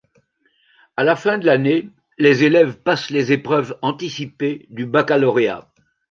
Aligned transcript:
À 0.97 1.03
la 1.03 1.15
fin 1.15 1.37
de 1.37 1.45
l’année, 1.45 1.87
les 2.17 2.43
élèves 2.43 2.81
passent 2.81 3.11
les 3.11 3.31
épreuves 3.31 3.77
anticipées 3.83 4.65
du 4.71 4.87
baccalauréat. 4.87 5.71